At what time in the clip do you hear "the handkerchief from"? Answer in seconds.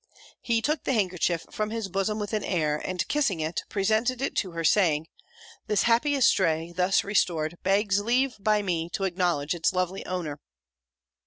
0.83-1.69